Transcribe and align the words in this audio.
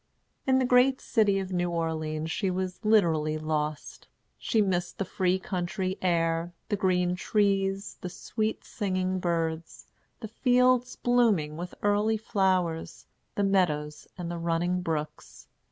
In 0.47 0.57
the 0.57 0.65
great 0.65 0.99
city 0.99 1.37
of 1.37 1.53
New 1.53 1.69
Orleans 1.69 2.31
she 2.31 2.49
was 2.49 2.83
literally 2.83 3.37
lost. 3.37 4.07
She 4.35 4.59
missed 4.59 4.97
the 4.97 5.05
free 5.05 5.37
country 5.37 5.99
air, 6.01 6.53
the 6.69 6.75
green 6.75 7.15
trees, 7.15 7.99
the 8.01 8.09
sweet 8.09 8.63
singing 8.63 9.19
birds, 9.19 9.85
the 10.19 10.27
fields 10.27 10.95
blooming 10.95 11.55
with 11.55 11.75
early 11.83 12.17
flowers, 12.17 13.05
the 13.35 13.43
meadows 13.43 14.07
and 14.17 14.31
the 14.31 14.39
running 14.39 14.81
brooks. 14.81 15.47